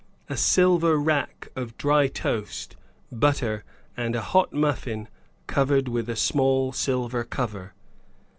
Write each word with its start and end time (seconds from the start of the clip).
A 0.29 0.35
silver 0.35 0.97
rack 0.97 1.49
of 1.55 1.77
dry 1.77 2.07
toast, 2.07 2.75
butter, 3.11 3.63
and 3.95 4.15
a 4.15 4.21
hot 4.21 4.51
muffin 4.51 5.07
covered 5.45 5.87
with 5.87 6.09
a 6.09 6.15
small 6.15 6.71
silver 6.73 7.23
cover. 7.23 7.75